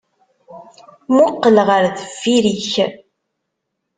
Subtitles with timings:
[1.11, 2.73] Mmuqqel ɣer deffir-k!